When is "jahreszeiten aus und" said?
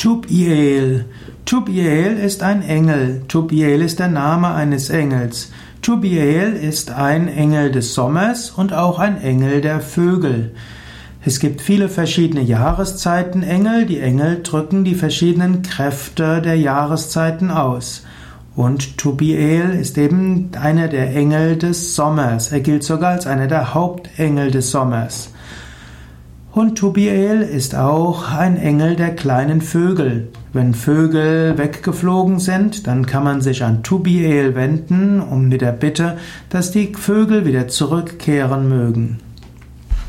16.56-18.96